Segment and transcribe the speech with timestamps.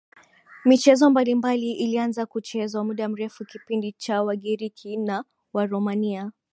[0.65, 6.31] michezo mbalimbali ilianza kuchezwa muda mrefu Kipindi cha wagiriki na waromania